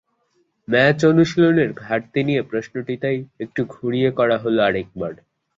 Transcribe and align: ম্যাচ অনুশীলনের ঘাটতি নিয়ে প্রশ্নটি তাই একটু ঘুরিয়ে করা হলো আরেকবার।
ম্যাচ 0.67 0.99
অনুশীলনের 1.05 1.69
ঘাটতি 1.83 2.19
নিয়ে 2.23 2.41
প্রশ্নটি 2.41 2.95
তাই 3.03 3.17
একটু 3.39 3.61
ঘুরিয়ে 3.69 4.09
করা 4.11 4.37
হলো 4.37 4.59
আরেকবার। 4.63 5.13